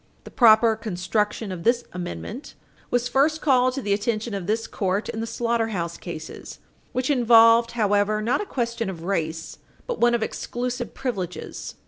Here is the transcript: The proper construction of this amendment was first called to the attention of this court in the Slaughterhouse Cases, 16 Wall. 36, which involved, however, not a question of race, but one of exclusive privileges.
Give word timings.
The 0.23 0.31
proper 0.31 0.75
construction 0.75 1.51
of 1.51 1.61
this 1.63 1.83
amendment 1.93 2.55
was 2.89 3.07
first 3.07 3.39
called 3.39 3.75
to 3.75 3.83
the 3.83 3.93
attention 3.93 4.33
of 4.33 4.47
this 4.47 4.65
court 4.65 5.09
in 5.09 5.19
the 5.19 5.27
Slaughterhouse 5.27 5.95
Cases, 5.95 6.57
16 6.57 6.57
Wall. 6.57 6.93
36, 6.93 6.93
which 6.93 7.09
involved, 7.11 7.71
however, 7.73 8.19
not 8.19 8.41
a 8.41 8.47
question 8.47 8.89
of 8.89 9.03
race, 9.03 9.59
but 9.85 9.99
one 9.99 10.15
of 10.15 10.23
exclusive 10.23 10.95
privileges. 10.95 11.75